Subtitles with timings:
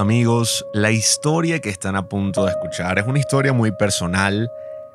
[0.00, 4.50] amigos, la historia que están a punto de escuchar es una historia muy personal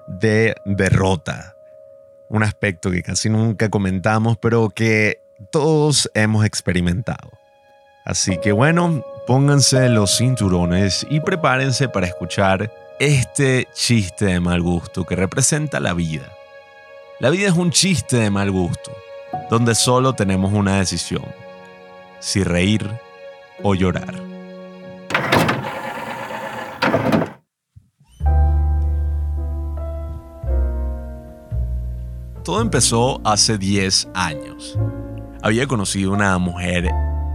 [0.08, 1.56] de derrota.
[2.28, 5.22] Un aspecto que casi nunca comentamos, pero que
[5.52, 7.30] todos hemos experimentado.
[8.04, 15.06] Así que bueno, pónganse los cinturones y prepárense para escuchar este chiste de mal gusto
[15.06, 16.32] que representa la vida.
[17.20, 18.92] La vida es un chiste de mal gusto,
[19.50, 21.26] donde solo tenemos una decisión,
[22.20, 22.90] si reír
[23.64, 24.35] o llorar.
[32.46, 34.78] Todo empezó hace 10 años.
[35.42, 36.92] Había conocido una mujer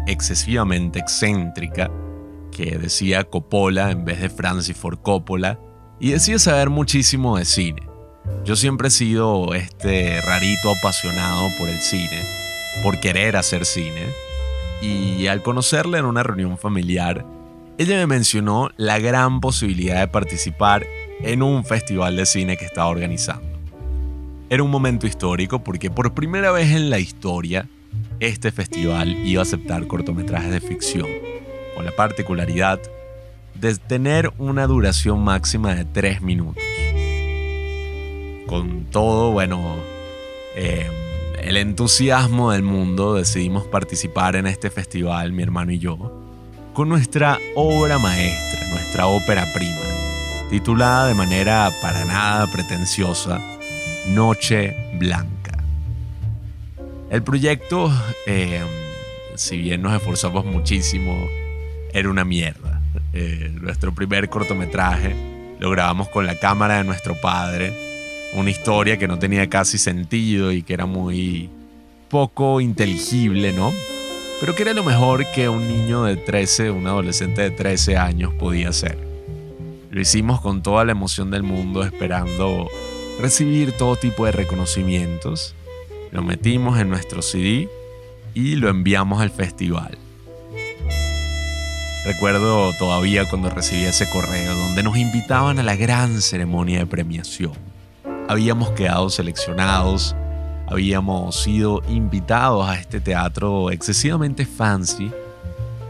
[0.07, 1.91] excesivamente excéntrica
[2.53, 5.59] que decía Coppola en vez de Francis Ford Coppola
[5.99, 7.89] y decía saber muchísimo de cine.
[8.45, 12.23] Yo siempre he sido este rarito apasionado por el cine,
[12.85, 14.07] por querer hacer cine,
[14.81, 17.27] y al conocerla en una reunión familiar,
[17.79, 20.87] ella me mencionó la gran posibilidad de participar
[21.21, 23.50] en un festival de cine que estaba organizando.
[24.53, 27.69] Era un momento histórico porque por primera vez en la historia
[28.19, 31.07] este festival iba a aceptar cortometrajes de ficción,
[31.77, 32.81] con la particularidad
[33.55, 36.65] de tener una duración máxima de 3 minutos.
[38.49, 39.77] Con todo, bueno,
[40.57, 40.91] em,
[41.45, 46.13] el entusiasmo del mundo decidimos participar en este festival, mi hermano y yo,
[46.75, 49.79] con nuestra obra maestra, nuestra ópera prima,
[50.51, 53.41] titulada de manera para nada pretenciosa,
[54.09, 55.63] Noche Blanca.
[57.11, 57.93] El proyecto,
[58.27, 58.63] eh,
[59.35, 61.29] si bien nos esforzamos muchísimo,
[61.93, 62.81] era una mierda.
[63.13, 65.15] Eh, nuestro primer cortometraje
[65.59, 70.53] lo grabamos con la cámara de nuestro padre, una historia que no tenía casi sentido
[70.53, 71.51] y que era muy
[72.09, 73.73] poco inteligible, ¿no?
[74.41, 78.33] Pero que era lo mejor que un niño de 13, un adolescente de 13 años
[78.35, 78.99] podía hacer.
[79.91, 82.69] Lo hicimos con toda la emoción del mundo, esperando
[83.21, 85.55] recibir todo tipo de reconocimientos
[86.11, 87.69] lo metimos en nuestro CD
[88.35, 89.97] y lo enviamos al festival.
[92.05, 97.53] Recuerdo todavía cuando recibí ese correo donde nos invitaban a la gran ceremonia de premiación.
[98.27, 100.17] Habíamos quedado seleccionados,
[100.67, 105.13] habíamos sido invitados a este teatro excesivamente fancy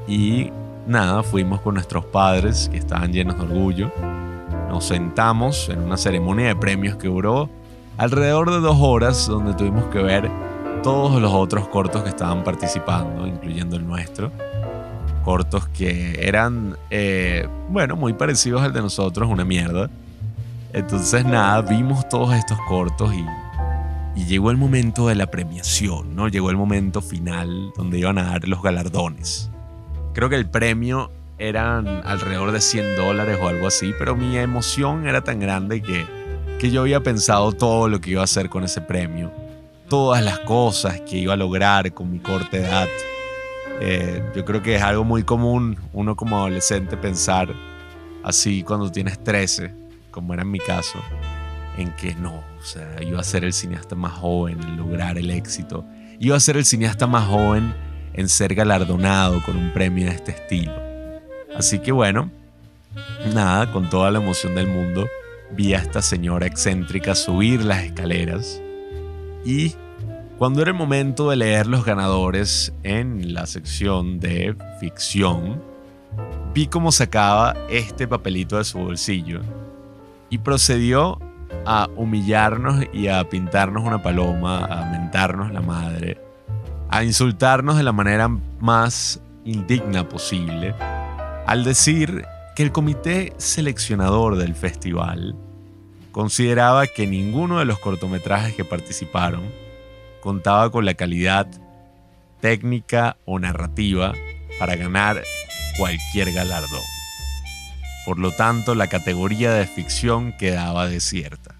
[0.09, 0.51] y
[0.87, 3.93] nada, fuimos con nuestros padres que estaban llenos de orgullo.
[4.71, 7.51] Nos sentamos en una ceremonia de premios que duró
[7.99, 10.31] alrededor de dos horas donde tuvimos que ver
[10.85, 14.31] todos los otros cortos que estaban participando, incluyendo el nuestro.
[15.25, 19.91] Cortos que eran, eh, bueno, muy parecidos al de nosotros, una mierda.
[20.73, 23.25] Entonces nada, vimos todos estos cortos y,
[24.15, 26.29] y llegó el momento de la premiación, ¿no?
[26.29, 29.51] Llegó el momento final donde iban a dar los galardones.
[30.15, 31.11] Creo que el premio
[31.41, 36.21] eran alrededor de 100 dólares o algo así, pero mi emoción era tan grande que
[36.61, 39.33] que yo había pensado todo lo que iba a hacer con ese premio,
[39.89, 42.87] todas las cosas que iba a lograr con mi corta edad.
[43.81, 47.49] Eh, yo creo que es algo muy común uno como adolescente pensar
[48.23, 49.73] así cuando tienes 13,
[50.11, 50.99] como era en mi caso,
[51.79, 55.31] en que no, o sea, iba a ser el cineasta más joven en lograr el
[55.31, 55.87] éxito,
[56.19, 57.75] iba a ser el cineasta más joven
[58.13, 60.90] en ser galardonado con un premio de este estilo.
[61.57, 62.31] Así que bueno,
[63.35, 65.09] nada, con toda la emoción del mundo,
[65.53, 68.61] vi a esta señora excéntrica subir las escaleras
[69.45, 69.75] y
[70.39, 75.63] cuando era el momento de leer los ganadores en la sección de ficción,
[76.55, 79.41] vi cómo sacaba este papelito de su bolsillo
[80.31, 81.19] y procedió
[81.67, 86.19] a humillarnos y a pintarnos una paloma, a mentarnos la madre,
[86.89, 88.29] a insultarnos de la manera
[88.61, 90.75] más indigna posible,
[91.51, 92.25] al decir
[92.55, 95.35] que el comité seleccionador del festival
[96.13, 99.51] consideraba que ninguno de los cortometrajes que participaron
[100.21, 101.49] contaba con la calidad
[102.41, 104.15] técnica o narrativa
[104.61, 105.25] para ganar
[105.77, 106.85] cualquier galardón.
[108.07, 111.57] Por lo tanto, la categoría de ficción quedaba desierta.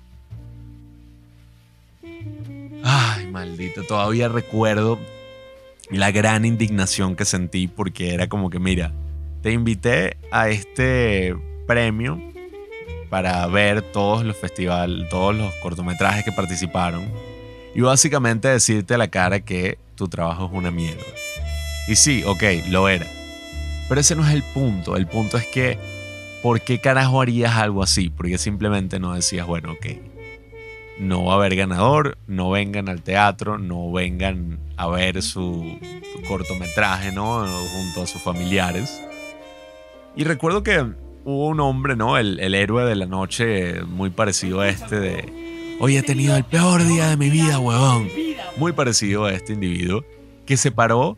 [2.85, 5.01] Ay, maldito, todavía recuerdo
[5.91, 8.93] la gran indignación que sentí porque era como que, mira,
[9.43, 11.35] te invité a este
[11.67, 12.21] premio
[13.09, 17.11] para ver todos los festivales, todos los cortometrajes que participaron
[17.75, 21.03] y básicamente decirte a la cara que tu trabajo es una mierda.
[21.89, 23.07] Y sí, ok, lo era.
[23.89, 24.97] Pero ese no es el punto.
[24.97, 25.79] El punto es que,
[26.43, 28.11] ¿por qué carajo harías algo así?
[28.11, 29.87] Porque simplemente no decías, bueno, ok,
[31.01, 35.79] no va a haber ganador, no vengan al teatro, no vengan a ver su,
[36.15, 37.47] su cortometraje, ¿no?
[37.47, 39.01] Junto a sus familiares
[40.21, 40.79] Y recuerdo que
[41.25, 42.19] hubo un hombre, ¿no?
[42.19, 45.77] El, héroe de la noche, muy parecido a este de...
[45.81, 48.11] Hoy he tenido el peor día de mi vida, huevón.
[48.59, 50.05] Muy parecido a este individuo
[50.45, 51.17] que se paró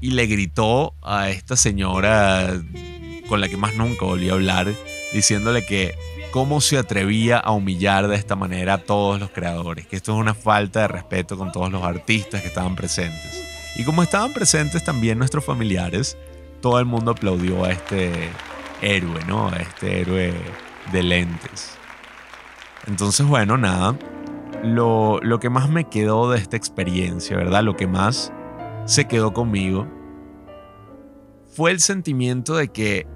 [0.00, 2.60] y le gritó a esta señora
[3.28, 4.66] con la que más nunca volví a hablar,
[5.12, 5.94] diciéndole que
[6.32, 10.18] cómo se atrevía a humillar de esta manera a todos los creadores, que esto es
[10.18, 13.44] una falta de respeto con todos los artistas que estaban presentes.
[13.76, 16.16] Y como estaban presentes también nuestros familiares,
[16.60, 18.30] todo el mundo aplaudió a este
[18.82, 19.48] héroe, ¿no?
[19.48, 20.34] A este héroe
[20.92, 21.76] de lentes.
[22.86, 23.96] Entonces, bueno, nada.
[24.62, 27.62] Lo, lo que más me quedó de esta experiencia, ¿verdad?
[27.62, 28.32] Lo que más
[28.84, 29.86] se quedó conmigo
[31.46, 33.06] fue el sentimiento de que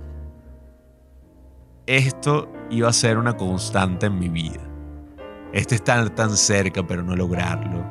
[1.87, 4.61] esto iba a ser una constante en mi vida.
[5.53, 7.85] Este estar tan cerca pero no lograrlo.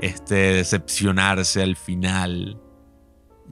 [0.00, 2.60] Este decepcionarse al final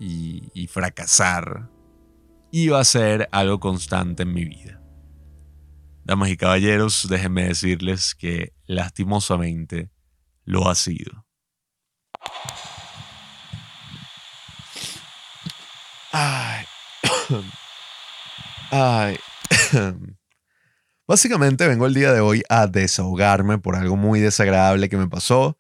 [0.03, 1.71] y, fracasar.
[2.51, 4.81] Iba a ser algo constante en mi vida.
[6.05, 9.91] Damas y caballeros, déjenme decirles que lastimosamente
[10.45, 11.25] lo ha sido.
[16.11, 16.65] Ay.
[18.71, 19.19] Ay.
[21.07, 25.59] Básicamente vengo el día de hoy a desahogarme por algo muy desagradable que me pasó.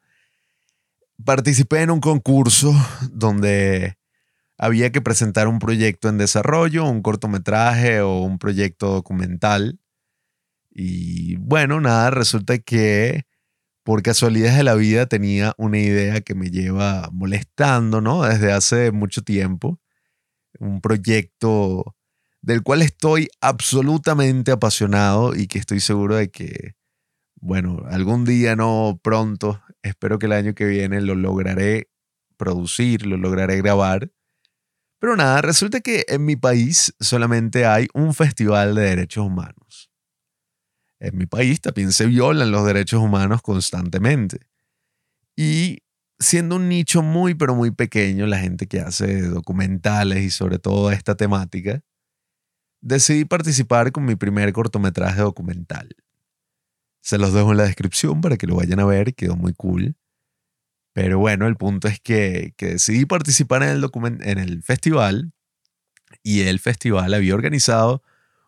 [1.25, 2.75] Participé en un concurso
[3.13, 3.97] donde
[4.63, 9.81] había que presentar un proyecto en desarrollo, un cortometraje o un proyecto documental.
[10.71, 13.25] Y bueno, nada, resulta que
[13.83, 18.23] por casualidades de la vida tenía una idea que me lleva molestando, ¿no?
[18.23, 19.81] Desde hace mucho tiempo.
[20.61, 21.97] Un proyecto
[22.41, 26.77] del cual estoy absolutamente apasionado y que estoy seguro de que,
[27.41, 31.89] bueno, algún día, no pronto, espero que el año que viene lo lograré
[32.37, 34.13] producir, lo lograré grabar.
[35.03, 39.91] Pero nada, resulta que en mi país solamente hay un festival de derechos humanos.
[41.01, 44.47] En mi país también se violan los derechos humanos constantemente.
[45.35, 45.81] Y
[46.21, 50.93] siendo un nicho muy, pero muy pequeño, la gente que hace documentales y sobre todo
[50.93, 51.83] esta temática,
[52.81, 55.97] decidí participar con mi primer cortometraje documental.
[57.01, 59.97] Se los dejo en la descripción para que lo vayan a ver, quedó muy cool.
[60.93, 63.91] Pero bueno, el punto es que, decidí participar en el,
[64.23, 65.33] en el festival
[66.23, 68.03] y el festival había organizado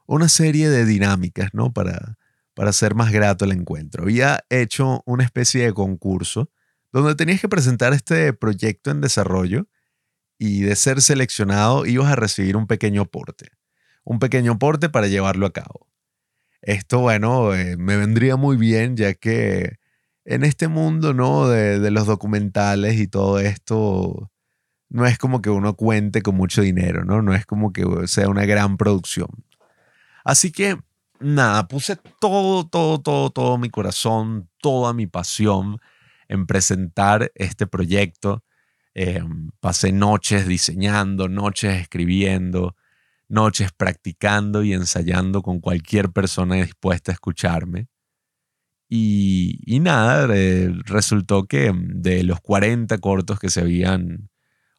[0.07, 1.73] una serie de dinámicas, ¿no?
[1.73, 2.19] Para,
[2.55, 4.03] para hacer más grato el encuentro.
[4.03, 6.51] Había hecho una especie de concurso
[6.93, 9.67] donde tenías que presentar este proyecto en desarrollo
[10.39, 13.51] y de ser seleccionado ibas a recibir un pequeño aporte
[14.05, 15.89] un pequeño porte para llevarlo a cabo.
[16.63, 19.79] Esto, bueno, eh, me vendría muy bien ya que
[20.25, 21.49] en este mundo, ¿no?
[21.49, 24.31] De, los documentales y todo esto,
[24.89, 27.23] no es como que uno cuente con mucho dinero, ¿no?
[27.23, 29.29] No es como que sea una gran producción.
[30.25, 30.79] Así que,
[31.21, 35.79] nada, puse todo, todo, todo, todo mi corazón, toda mi pasión
[36.29, 38.45] en presentar este proyecto.
[38.95, 42.77] Em, pasé noches diseñando, noches escribiendo,
[43.29, 47.89] noches practicando y ensayando con cualquier persona dispuesta a escucharme.
[48.89, 50.27] Y, nada,
[50.85, 54.31] resultó que de los 40 cortos que se habían,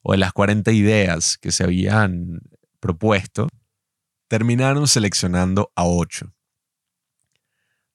[0.01, 2.41] o de las 40 ideas que se habían
[2.79, 3.47] propuesto,
[4.27, 6.33] terminaron seleccionando a 8.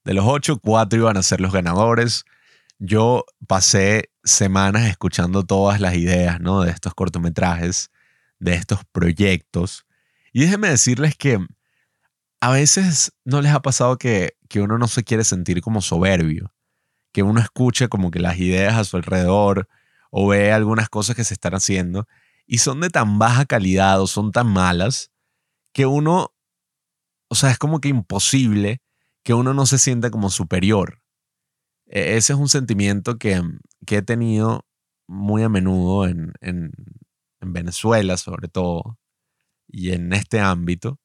[0.05, 2.25] De los 8, 4 iban a ser los ganadores.
[2.79, 6.63] Yo pasé semanas escuchando todas las ideas ¿no?
[6.63, 7.91] de estos cortometrajes,
[8.39, 9.87] de estos proyectos,
[10.33, 11.39] y déjenme decirles que
[12.41, 16.55] a veces no les ha pasado que, que uno no se quiere sentir como soberbio,
[17.13, 19.69] que uno escuche como que las ideas a su alrededor
[20.11, 22.07] o ve algunas cosas que se están haciendo
[22.47, 25.13] y son de tan baja calidad o son tan malas
[25.73, 26.35] que uno,
[27.29, 28.83] o sea, es como que imposible
[29.23, 31.03] que uno no se sienta como superior.
[31.87, 33.43] E, ese es un sentimiento que,
[33.87, 34.67] que he tenido
[35.07, 36.73] muy a menudo en, en,
[37.41, 38.99] en Venezuela, sobre todo,
[39.69, 41.00] y en este ámbito,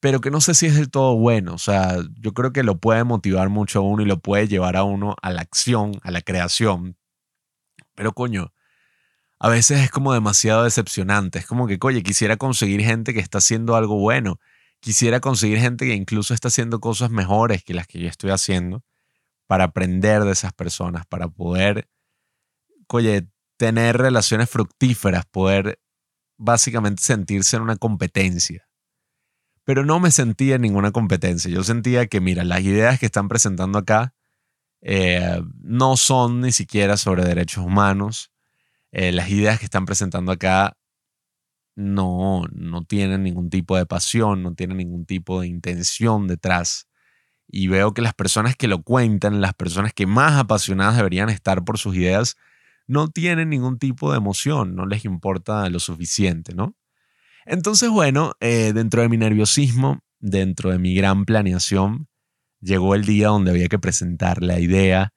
[0.00, 1.54] pero que no sé si es del todo bueno.
[1.54, 4.76] O sea, yo creo que lo puede motivar mucho a uno y lo puede llevar
[4.76, 6.96] a uno a la acción, a la creación.
[7.94, 8.52] Pero coño,
[9.38, 11.38] a veces es como demasiado decepcionante.
[11.38, 14.40] Es como que, coño, quisiera conseguir gente que está haciendo algo bueno.
[14.80, 18.82] Quisiera conseguir gente que incluso está haciendo cosas mejores que las que yo estoy haciendo
[19.46, 21.88] para aprender de esas personas, para poder,
[22.88, 25.80] oye, tener relaciones fructíferas, poder
[26.36, 28.65] básicamente sentirse en una competencia.
[29.66, 31.50] Pero no me sentía en ninguna competencia.
[31.50, 34.14] Yo sentía que, mira, las ideas que están presentando acá
[34.80, 38.30] eh, no son ni siquiera sobre derechos humanos.
[38.92, 40.76] Eh, las ideas que están presentando acá
[41.74, 46.88] no, no tienen ningún tipo de pasión, no tienen ningún tipo de intención detrás.
[47.48, 51.64] Y veo que las personas que lo cuentan, las personas que más apasionadas deberían estar
[51.64, 52.36] por sus ideas,
[52.86, 56.76] no tienen ningún tipo de emoción, no les importa lo suficiente, ¿no?
[57.46, 62.08] Entonces, bueno, eh, dentro de mi nerviosismo, dentro de mi gran planeación,
[62.60, 65.14] llegó el día donde había que presentar la idea.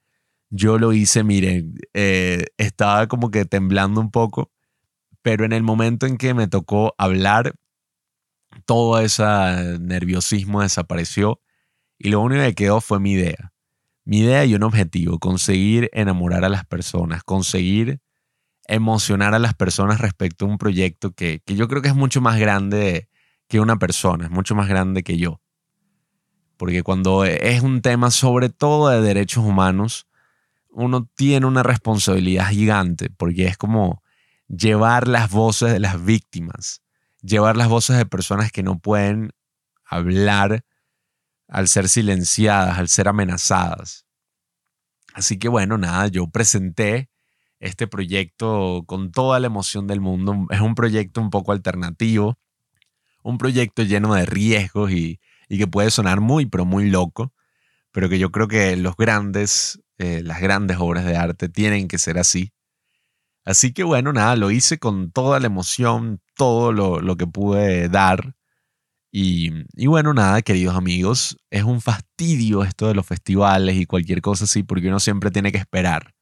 [0.51, 4.51] Yo lo hice, miren, eh, estaba como que temblando un poco,
[5.23, 7.55] pero en el momento en que me tocó hablar,
[8.65, 9.23] todo ese
[9.79, 11.41] nerviosismo desapareció
[11.97, 13.53] y lo único que quedó fue mi idea.
[14.05, 18.01] Mi idea y un objetivo, conseguir enamorar a las personas, conseguir
[18.69, 22.21] emocionar a las personas respecto a un proyecto que, que yo creo que es mucho
[22.21, 23.09] más grande
[23.47, 25.41] que una persona, es mucho más grande que yo.
[26.55, 30.07] Porque cuando es un tema sobre todo de derechos humanos,
[30.69, 34.03] uno tiene una responsabilidad gigante, porque es como
[34.47, 36.81] llevar las voces de las víctimas,
[37.21, 39.31] llevar las voces de personas que no pueden
[39.83, 40.63] hablar
[41.47, 44.05] al ser silenciadas, al ser amenazadas.
[45.13, 47.09] Así que bueno, nada, yo presenté
[47.59, 50.47] este proyecto con toda la emoción del mundo.
[50.49, 52.37] Es un proyecto un poco alternativo,
[53.23, 57.33] un proyecto lleno de riesgos y, que puede sonar muy, pero muy loco,
[57.91, 61.97] pero que yo creo que los grandes, eh, las grandes obras de arte tienen que
[61.97, 62.53] ser así.
[63.45, 67.89] Así que bueno, nada, lo hice con toda la emoción, todo lo, lo que pude
[67.89, 68.35] dar.
[69.11, 74.21] Y, y, bueno, nada, queridos amigos, es un fastidio esto de los festivales y cualquier
[74.21, 76.13] cosa así, porque uno siempre tiene que esperar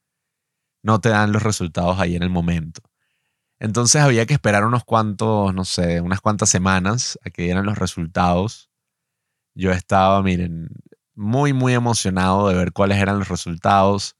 [0.88, 2.80] no te dan los resultados ahí en el momento.
[3.60, 7.76] Entonces había que esperar unos cuantos, no sé, unas cuantas semanas a que dieran los
[7.76, 8.70] resultados.
[9.54, 10.68] Yo estaba, miren,
[11.14, 14.16] muy, muy emocionado de ver cuáles eran los resultados.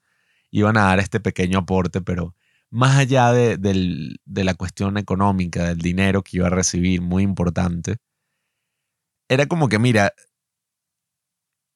[0.51, 2.35] Iban a dar este pequeño aporte, pero
[2.69, 7.97] más allá de, de la cuestión económica, del dinero que iba a recibir, muy importante,
[9.27, 10.13] era como que, mira,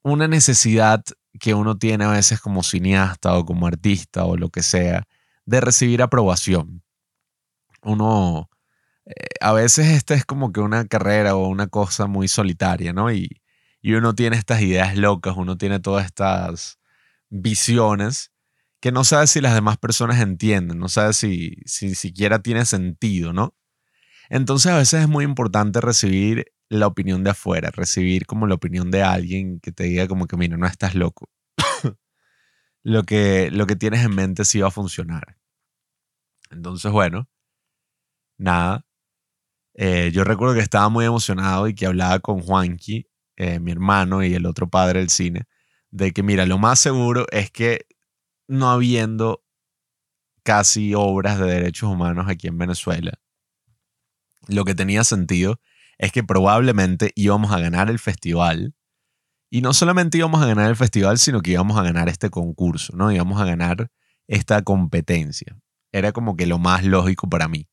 [0.02, 1.02] una necesidad
[1.40, 5.04] que uno tiene a veces como cineasta o como artista o lo que sea,
[5.46, 6.82] de recibir aprobación.
[7.82, 8.50] Uno,
[9.06, 13.12] eh, a veces esta es como que una carrera o una cosa muy solitaria, ¿no?
[13.12, 13.28] Y,
[13.82, 16.78] y uno tiene estas ideas locas, uno tiene todas estas
[17.30, 18.30] visiones
[18.80, 23.32] que no sabe si las demás personas entienden, no sabe si, si siquiera tiene sentido,
[23.32, 23.54] ¿no?
[24.28, 28.90] Entonces a veces es muy importante recibir la opinión de afuera, recibir como la opinión
[28.90, 31.28] de alguien que te diga como que, mira, no estás loco.
[32.82, 35.36] lo, que, lo que tienes en mente sí va a funcionar.
[36.50, 37.28] Entonces, bueno,
[38.38, 38.86] nada.
[39.74, 44.22] Eh, yo recuerdo que estaba muy emocionado y que hablaba con Juanqui, eh, mi hermano
[44.22, 45.44] y el otro padre del cine,
[45.90, 47.86] de que, mira, lo más seguro es que
[48.48, 49.44] no habiendo
[50.42, 53.12] casi obras de derechos humanos aquí en Venezuela,
[54.48, 55.60] lo que tenía sentido
[56.02, 58.74] es que probablemente íbamos a ganar el festival.
[59.48, 62.96] Y no solamente íbamos a ganar el festival, sino que íbamos a ganar este concurso,
[62.96, 63.12] ¿no?
[63.12, 63.88] Íbamos a ganar
[64.26, 65.56] esta competencia.
[65.92, 67.68] Era como que lo más lógico para mí.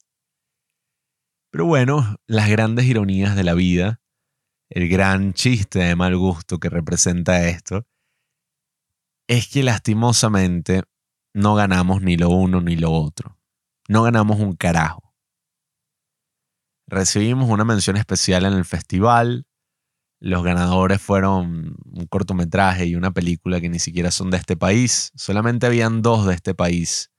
[1.49, 3.99] Pero bueno, las grandes ironías de la vida,
[4.69, 7.87] el gran chiste de mal gusto que representa esto,
[9.27, 10.83] es que lastimosamente
[11.33, 13.39] no ganamos ni lo uno ni lo otro.
[13.87, 15.08] No ganamos un carajo.
[16.89, 19.45] Recibimos una mención especial en el festival.
[20.19, 25.11] Los ganadores fueron un cortometraje y una película que ni siquiera son de este país.
[25.15, 27.11] Solamente habían dos de este país.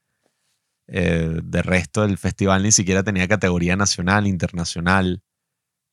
[0.87, 5.23] Eh, de resto, el festival ni siquiera tenía categoría nacional, internacional.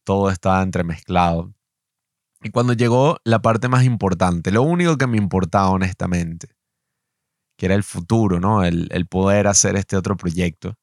[0.05, 1.55] Todo estaba entremezclado.
[2.43, 6.49] Y cuando llegó la parte más importante, lo único que me importaba honestamente,
[7.57, 8.65] que era el futuro, ¿no?
[8.65, 10.77] El, el poder hacer este otro proyecto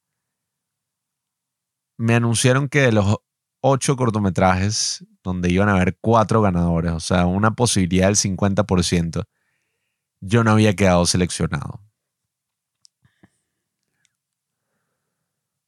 [1.98, 3.18] me anunciaron que de los
[3.62, 9.24] ocho cortometrajes, donde iban a haber cuatro ganadores, o sea, una posibilidad del 50%,
[10.22, 11.82] yo no había quedado seleccionado.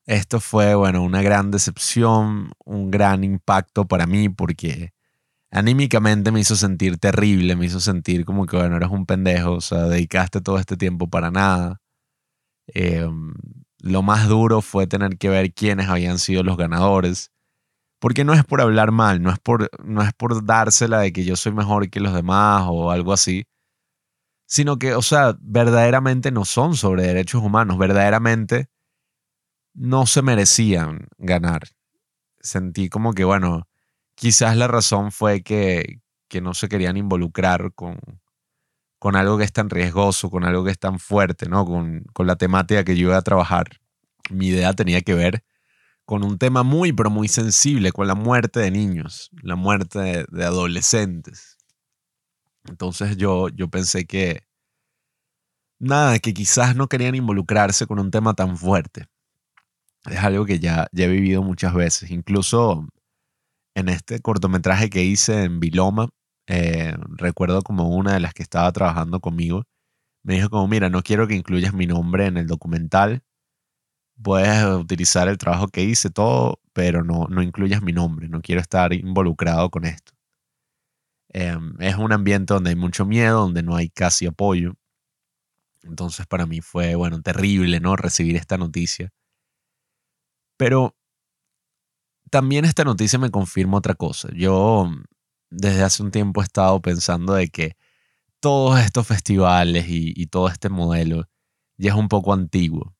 [0.05, 4.93] Esto fue, bueno, una gran decepción, un gran impacto para mí porque
[5.51, 9.61] anímicamente me hizo sentir terrible, me hizo sentir como que, bueno, eres un pendejo, o
[9.61, 11.81] sea, dedicaste todo este tiempo para nada.
[12.73, 13.07] Eh,
[13.87, 17.31] lo más duro fue tener que ver quiénes habían sido los ganadores.
[17.99, 21.25] Porque no es por hablar mal, no es por, no es por dársela de que
[21.25, 23.47] yo soy mejor que los demás o algo así,
[24.45, 28.69] sino que, o sea, verdaderamente no son sobre derechos humanos, verdaderamente
[29.73, 31.63] no se merecían ganar.
[32.39, 33.67] Sentí como que, bueno,
[34.15, 37.99] quizás la razón fue que, que no se querían involucrar con,
[38.99, 41.65] con algo que es tan riesgoso, con algo que es tan fuerte, ¿no?
[41.65, 43.67] Con, con la temática que yo iba a trabajar.
[44.29, 45.43] Mi idea tenía que ver
[46.07, 50.45] con un tema muy, pero muy sensible, con la muerte de niños, la muerte de,
[50.45, 51.57] adolescentes.
[52.63, 54.47] Entonces yo, yo pensé que,
[55.79, 59.07] nada, que quizás no querían involucrarse con un tema tan fuerte.
[60.05, 62.09] Es algo que ya, ya he vivido muchas veces.
[62.09, 62.87] Incluso
[63.75, 66.07] en este cortometraje que hice en Viloma,
[66.47, 69.63] eh, recuerdo como una de las que estaba trabajando conmigo,
[70.23, 73.23] me dijo como, mira, no quiero que incluyas mi nombre en el documental,
[74.21, 78.61] puedes utilizar el trabajo que hice, todo, pero no, no incluyas mi nombre, no quiero
[78.61, 80.13] estar involucrado con esto.
[81.29, 84.73] Em, es un ambiente donde hay mucho miedo, donde no hay casi apoyo.
[85.83, 87.95] Entonces para mí fue, bueno, terrible, ¿no?
[87.95, 89.11] Recibir esta noticia.
[90.57, 90.95] Pero
[92.29, 94.29] también esta noticia me confirma otra cosa.
[94.33, 94.89] Yo
[95.49, 97.77] desde hace un tiempo he estado pensando de que
[98.39, 101.27] todos estos festivales y, todo este modelo
[101.77, 102.95] ya es un poco antiguo.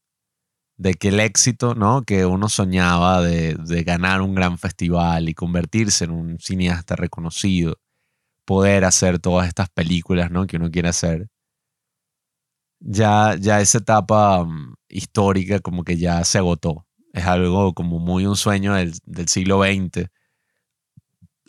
[0.78, 2.04] De que el éxito, ¿no?
[2.04, 7.80] Que uno soñaba de, ganar un gran festival y convertirse en un cineasta reconocido,
[8.46, 10.48] poder hacer todas estas películas, ¿no?
[10.48, 11.30] Que uno quiere hacer.
[12.80, 16.86] Ya, ya esa etapa mm, histórica como que ya se agotó.
[17.14, 20.10] Es algo como muy un sueño del, del siglo XX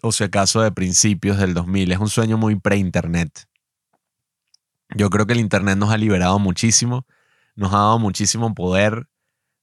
[0.03, 1.93] o si acaso de principios del 2000.
[1.93, 3.49] Es un sueño muy pre-internet.
[4.97, 7.07] Yo creo que el internet nos ha liberado muchísimo,
[7.55, 9.07] nos ha dado muchísimo poder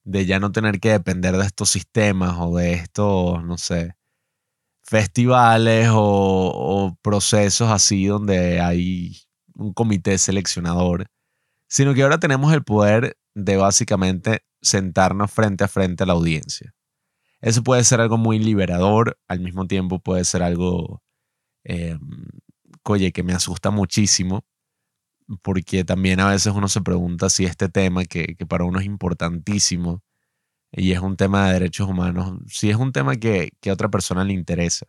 [0.04, 3.96] de ya no tener que depender de estos sistemas o de estos, no sé,
[4.82, 9.16] festivales o, o procesos así donde hay
[9.54, 11.08] un comité seleccionador,
[11.66, 16.75] sino que ahora tenemos el poder de básicamente sentarnos frente a frente a la audiencia.
[17.46, 21.00] Eso puede ser algo muy liberador, al mismo tiempo puede ser algo,
[21.62, 21.96] eh,
[23.14, 24.44] que me asusta muchísimo,
[25.42, 30.02] porque también a veces uno se pregunta si este tema, que, para uno es importantísimo,
[30.72, 33.90] y es un tema de derechos humanos, si es un tema que, que a otra
[33.90, 34.86] persona le interesa.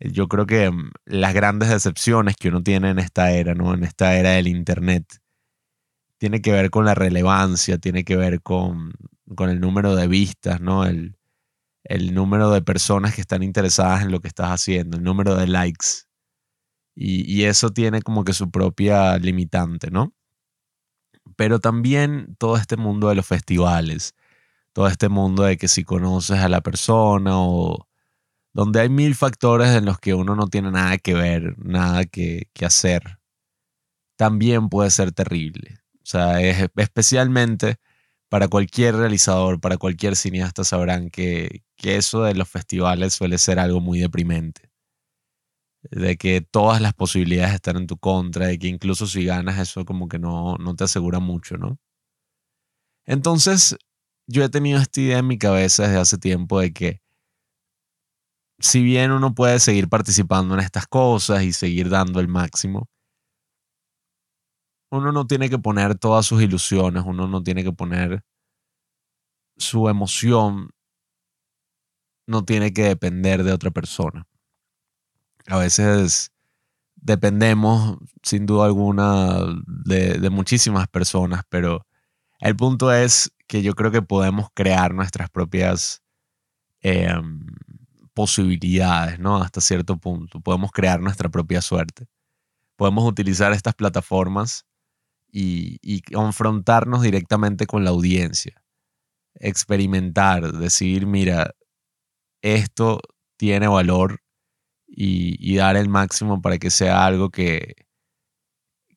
[0.00, 3.74] Yo creo que mm, las grandes decepciones que uno tiene en esta era, ¿no?
[3.74, 5.04] En esta era del Internet,
[6.18, 8.92] tiene que ver con la relevancia, tiene que ver con,
[9.36, 10.86] con el número de vistas, ¿no?
[10.86, 11.19] El,
[11.84, 15.46] el número de personas que están interesadas en lo que estás haciendo, el número de
[15.46, 16.06] likes.
[16.94, 20.12] Y, eso tiene como que su propia limitante, ¿no?
[21.36, 24.14] Pero también todo este mundo de los festivales,
[24.72, 27.88] todo este mundo de que si conoces a la persona o
[28.52, 32.50] donde hay mil factores en los que uno no tiene nada que ver, nada que,
[32.52, 33.20] que hacer,
[34.16, 35.78] también puede ser terrible.
[36.02, 37.78] O sea, es especialmente
[38.30, 43.80] para cualquier realizador, para cualquier cineasta sabrán que, eso de los festivales suele ser algo
[43.80, 44.70] muy deprimente.
[45.90, 49.84] De que todas las posibilidades están en tu contra, de que incluso si ganas eso
[49.84, 51.78] como que no, no te asegura mucho, ¿no?
[53.04, 53.76] Entonces,
[54.28, 57.00] yo he tenido esta idea en mi cabeza desde hace tiempo de que
[58.60, 62.88] si bien uno puede seguir participando en estas cosas y seguir dando el máximo,
[64.90, 68.24] uno no tiene que poner todas sus ilusiones, uno no tiene que poner
[69.56, 70.70] su emoción,
[72.26, 74.26] no tiene que depender de otra persona.
[75.46, 76.32] A veces
[76.96, 81.86] dependemos, sin duda alguna, de, muchísimas personas, pero
[82.40, 86.02] el punto es que yo creo que podemos crear nuestras propias
[86.80, 87.46] em,
[88.14, 89.36] posibilidades, ¿no?
[89.42, 90.40] Hasta cierto punto.
[90.40, 92.06] Podemos crear nuestra propia suerte.
[92.76, 94.66] Podemos utilizar estas plataformas
[95.32, 98.62] y, confrontarnos directamente con la audiencia.
[99.34, 101.54] Experimentar, decir, mira,
[102.42, 103.00] esto
[103.36, 104.20] tiene valor
[104.86, 107.74] y, dar el máximo para que sea algo que,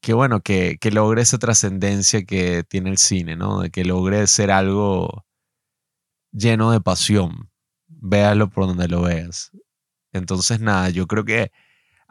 [0.02, 3.62] que bueno, que, que logre esa trascendencia que tiene el cine, ¿no?
[3.62, 5.26] De que logre ser algo
[6.32, 7.50] lleno de pasión.
[7.88, 9.52] Véalo por donde lo veas.
[10.14, 11.52] Entonces, nada, yo creo que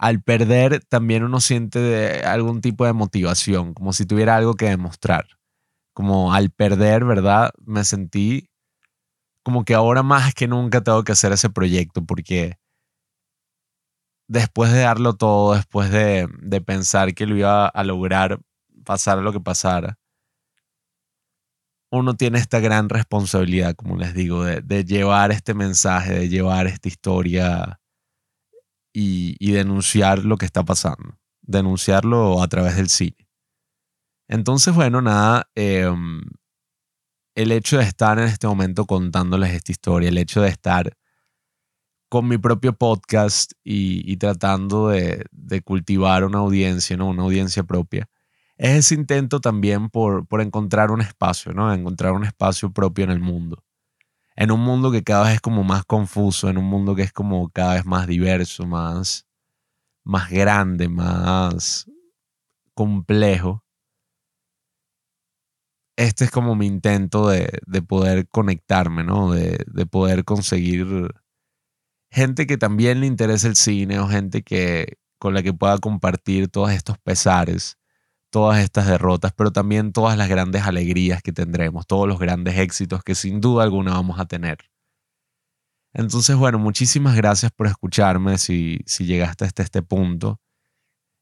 [0.03, 5.27] al perder también uno siente algún tipo de motivación, como si tuviera algo que demostrar.
[5.95, 7.53] Como al perder, ¿verdad?
[7.65, 8.51] Me sentí
[9.45, 12.59] como que ahora más que nunca tengo que hacer ese proyecto porque
[14.27, 16.29] después de darlo todo, después de,
[16.67, 18.41] pensar que lo iba a lograr,
[18.85, 20.01] pasar lo que pasara,
[21.93, 26.67] uno tiene esta gran responsabilidad, como les digo, de, de llevar este mensaje, de llevar
[26.67, 27.79] esta historia
[28.93, 33.29] y, denunciar lo que está pasando, denunciarlo a través del cine.
[34.29, 36.23] Entonces, bueno, nada, em,
[37.35, 40.97] el hecho de estar en este momento contándoles esta historia, el hecho de estar
[42.09, 45.25] con mi propio podcast y, tratando de,
[45.65, 47.09] cultivar una audiencia, ¿no?
[47.09, 48.09] Una audiencia propia.
[48.57, 51.73] Es ese intento también por, por encontrar un espacio, ¿no?
[51.73, 53.65] Encontrar un espacio propio en el mundo.
[54.37, 57.13] En un mundo que cada vez es como más confuso, en un mundo que es
[57.13, 59.27] como cada vez más diverso, más,
[60.05, 61.87] más grande, más
[62.75, 63.65] complejo.
[65.97, 67.49] Este es como mi intento de,
[67.87, 69.33] poder conectarme, ¿no?
[69.33, 70.87] De, de, poder conseguir
[72.11, 76.49] gente que también le interese el cine o gente que, con la que pueda compartir
[76.49, 77.79] todos estos pesares,
[78.33, 83.05] todas estas derrotas, pero también todas las grandes alegrías que tendremos, todos los grandes éxitos
[83.05, 84.59] que sin duda alguna vamos a tener.
[85.93, 90.41] Entonces, bueno, muchísimas gracias por escucharme si, si llegaste hasta este punto.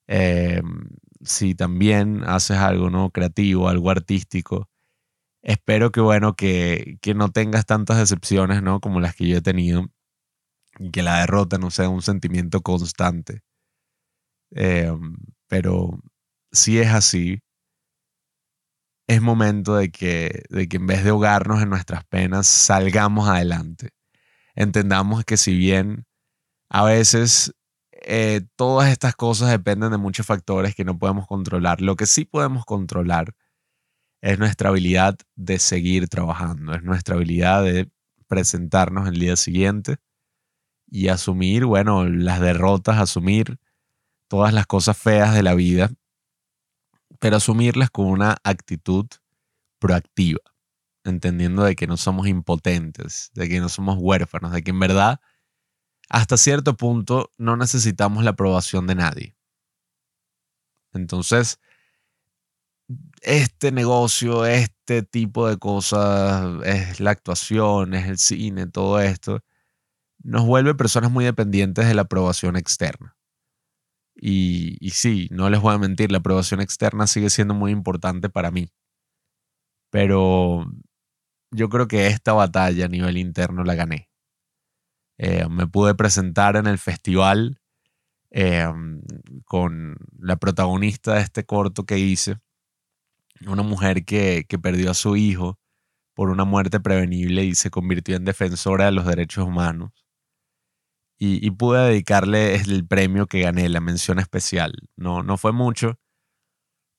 [0.07, 0.89] Em,
[1.23, 3.11] si también haces algo ¿no?
[3.11, 4.69] creativo, algo artístico,
[5.43, 8.81] espero que, bueno, que, que no tengas tantas decepciones ¿no?
[8.81, 9.87] como las que yo he tenido
[10.79, 13.43] y que la derrota no sea un sentimiento constante.
[14.53, 15.17] Em,
[15.49, 16.01] pero
[16.53, 17.41] si es así,
[19.07, 23.91] es momento de que, de que en vez de ahogarnos en nuestras penas, salgamos adelante.
[24.55, 26.07] Entendamos que si bien
[26.69, 27.55] a veces
[27.93, 32.25] eh, todas estas cosas dependen de muchos factores que no podemos controlar, lo que sí
[32.25, 33.35] podemos controlar
[34.23, 37.91] es nuestra habilidad de seguir trabajando, es nuestra habilidad de
[38.29, 39.97] presentarnos el día siguiente
[40.87, 43.59] y asumir, bueno, las derrotas, asumir
[44.29, 45.91] todas las cosas feas de la vida,
[47.21, 49.07] pero asumirlas con una actitud
[49.79, 50.41] proactiva,
[51.05, 55.21] entendiendo de que no somos impotentes, de que no somos huérfanos, de que en verdad,
[56.09, 59.37] hasta cierto punto, no necesitamos la aprobación de nadie.
[60.93, 61.61] Entonces,
[63.23, 69.45] este negocio, este tipo de cosas, es la actuación, es el cine, todo esto,
[70.23, 73.17] nos vuelve personas muy dependientes de la aprobación externa.
[74.15, 78.51] Y, sí, no les voy a mentir, la aprobación externa sigue siendo muy importante para
[78.51, 78.71] mí.
[79.91, 80.67] Pero
[81.51, 84.09] yo creo que esta batalla a nivel interno la gané.
[85.19, 87.61] Eh, me pude presentar en el festival
[88.31, 88.67] eh,
[89.45, 92.39] con la protagonista de este corto que hice,
[93.47, 95.59] una mujer que, que perdió a su hijo
[96.15, 99.93] por una muerte prevenible y se convirtió en defensora de los derechos humanos
[101.23, 104.73] y, pude dedicarle el premio que gané, la mención especial.
[104.97, 105.99] No, no fue mucho,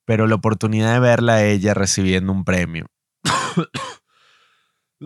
[0.05, 2.85] pero la oportunidad de verla a ella recibiendo un premio.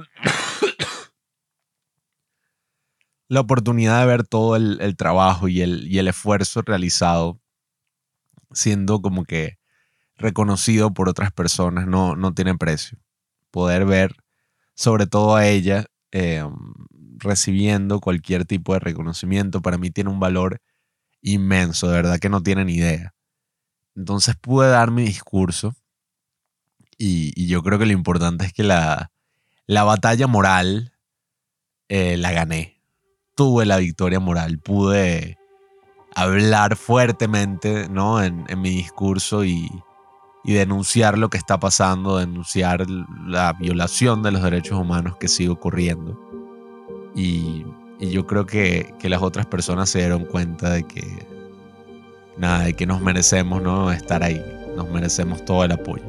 [3.30, 7.40] la oportunidad de ver todo el, trabajo y el, y el esfuerzo realizado
[8.52, 9.60] siendo como que
[10.18, 13.00] reconocido por otras personas no, no tiene precio.
[13.50, 14.14] Poder ver
[14.74, 16.54] sobre todo a ella em,
[17.26, 20.62] recibiendo cualquier tipo de reconocimiento para mí tiene un valor
[21.22, 23.14] inmenso, de verdad que no tienen idea.
[23.96, 25.76] Entonces pude dar mi discurso
[26.98, 29.12] y, yo creo que lo importante es que la,
[29.66, 30.94] la batalla moral
[31.90, 32.82] eh, la gané.
[33.36, 35.38] Tuve la victoria moral, pude
[36.16, 38.24] hablar fuertemente ¿no?
[38.24, 39.70] en, mi discurso y
[40.46, 42.86] denunciar lo que está pasando, denunciar
[43.26, 46.25] la violación de los derechos humanos que sigue ocurriendo.
[47.16, 47.66] Y,
[48.00, 51.02] yo creo que, las otras personas se dieron cuenta de que,
[52.38, 53.92] nada, de que nos merecemos ¿no?
[53.92, 54.44] estar ahí,
[54.76, 56.04] nos merecemos todo el apoyo.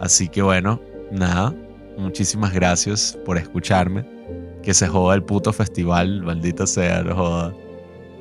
[0.00, 0.80] Así que bueno,
[1.12, 1.54] nada,
[1.98, 4.04] muchísimas gracias por escucharme.
[4.62, 7.54] Que se joda el puto festival, maldita sea, no joda.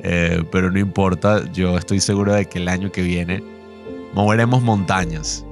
[0.04, 3.44] Eh, pero no importa, yo estoy seguro de que el año que viene
[4.14, 5.46] moveremos montañas.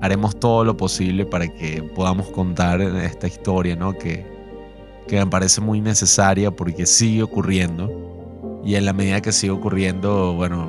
[0.00, 3.98] Haremos todo lo posible para que podamos contar esta historia, ¿no?
[3.98, 4.37] Que,
[5.08, 10.34] que me parece muy necesaria porque sigue ocurriendo y en la medida que sigue ocurriendo,
[10.34, 10.68] bueno,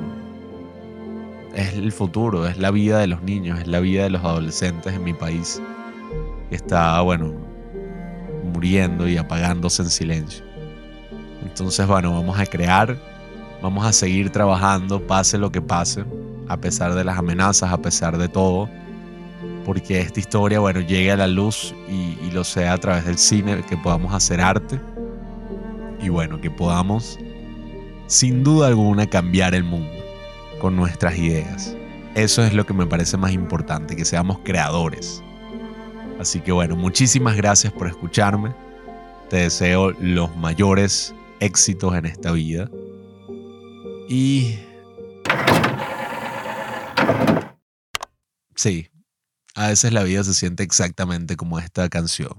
[1.54, 4.94] es el futuro, es la vida de los niños, es la vida de los adolescentes
[4.94, 5.60] en mi país
[6.48, 7.32] que está, bueno,
[8.52, 10.44] muriendo y apagándose en silencio.
[11.42, 12.96] Entonces, bueno, vamos a crear,
[13.62, 16.04] vamos a seguir trabajando, pase lo que pase,
[16.48, 18.68] a pesar de las amenazas, a pesar de todo
[19.64, 23.62] porque esta historia, bueno, llegue a la luz y, lo sea a través del cine,
[23.68, 24.80] que podamos hacer arte
[26.00, 27.18] y bueno, que podamos
[28.06, 29.92] sin duda alguna cambiar el mundo
[30.60, 31.76] con nuestras ideas.
[32.14, 35.22] Eso es lo que me parece más importante, que seamos creadores.
[36.18, 38.52] Así que bueno, muchísimas gracias por escucharme.
[39.28, 42.68] Te deseo los mayores éxitos en esta vida.
[44.08, 44.58] Y...
[48.54, 48.89] Sí,
[49.60, 52.32] a veces la vida se siente exactamente como esta canción.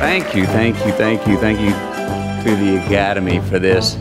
[0.00, 2.05] Thank you, thank you, thank you, thank you.
[2.46, 3.96] To the Academy for this